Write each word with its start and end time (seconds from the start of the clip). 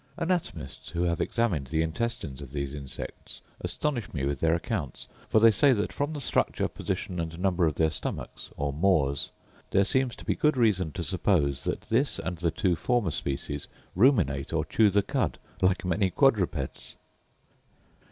Anatomists, 0.17 0.89
who 0.89 1.03
have 1.03 1.21
examined 1.21 1.67
the 1.67 1.83
intestines 1.83 2.41
of 2.41 2.49
these 2.53 2.73
insects, 2.73 3.39
astonish 3.59 4.15
me 4.15 4.25
with 4.25 4.39
their 4.39 4.55
accounts; 4.55 5.05
for 5.29 5.39
they 5.39 5.51
say 5.51 5.73
that, 5.73 5.93
from 5.93 6.13
the 6.13 6.19
structure, 6.19 6.67
position, 6.67 7.19
and 7.19 7.37
number 7.37 7.67
of 7.67 7.75
their 7.75 7.91
stomachs, 7.91 8.49
or 8.57 8.73
maws, 8.73 9.29
there 9.69 9.85
seems 9.85 10.15
to 10.15 10.25
be 10.25 10.33
good 10.33 10.57
reason 10.57 10.91
to 10.93 11.03
suppose 11.03 11.65
that 11.65 11.81
this 11.81 12.17
and 12.17 12.37
the 12.37 12.49
two 12.49 12.75
former 12.75 13.11
species 13.11 13.67
ruminate 13.95 14.51
or 14.51 14.65
chew 14.65 14.89
the 14.89 15.03
cud 15.03 15.37
like 15.61 15.85
many 15.85 16.09
quadrupeds! 16.09 16.95